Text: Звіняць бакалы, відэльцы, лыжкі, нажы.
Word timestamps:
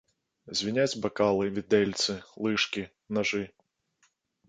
Звіняць 0.61 0.99
бакалы, 1.03 1.45
відэльцы, 1.59 2.17
лыжкі, 2.49 2.89
нажы. 3.19 3.43